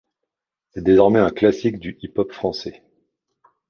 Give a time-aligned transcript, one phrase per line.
[0.71, 2.81] C'est désormais un classique du hip-hop français.